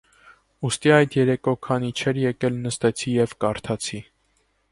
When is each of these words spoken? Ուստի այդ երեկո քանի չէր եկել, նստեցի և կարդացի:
Ուստի 0.69 0.93
այդ 0.93 1.17
երեկո 1.17 1.53
քանի 1.67 1.91
չէր 1.99 2.19
եկել, 2.23 2.57
նստեցի 2.65 3.13
և 3.17 3.35
կարդացի: 3.45 4.01